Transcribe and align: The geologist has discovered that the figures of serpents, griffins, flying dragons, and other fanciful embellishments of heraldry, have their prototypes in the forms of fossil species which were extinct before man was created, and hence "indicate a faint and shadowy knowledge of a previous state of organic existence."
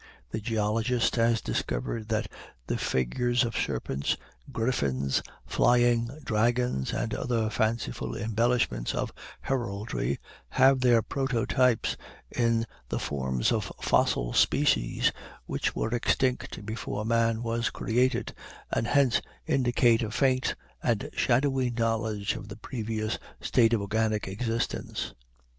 The 0.31 0.39
geologist 0.41 1.15
has 1.17 1.41
discovered 1.41 2.09
that 2.09 2.27
the 2.65 2.75
figures 2.79 3.43
of 3.43 3.55
serpents, 3.55 4.17
griffins, 4.51 5.21
flying 5.45 6.09
dragons, 6.23 6.91
and 6.91 7.13
other 7.13 7.51
fanciful 7.51 8.17
embellishments 8.17 8.95
of 8.95 9.13
heraldry, 9.41 10.17
have 10.49 10.81
their 10.81 11.03
prototypes 11.03 11.97
in 12.31 12.65
the 12.89 12.97
forms 12.97 13.51
of 13.51 13.71
fossil 13.79 14.33
species 14.33 15.11
which 15.45 15.75
were 15.75 15.93
extinct 15.93 16.65
before 16.65 17.05
man 17.05 17.43
was 17.43 17.69
created, 17.69 18.33
and 18.71 18.87
hence 18.87 19.21
"indicate 19.45 20.01
a 20.01 20.09
faint 20.09 20.55
and 20.81 21.11
shadowy 21.13 21.69
knowledge 21.69 22.33
of 22.35 22.51
a 22.51 22.55
previous 22.55 23.19
state 23.39 23.71
of 23.71 23.81
organic 23.81 24.27
existence." 24.27 25.13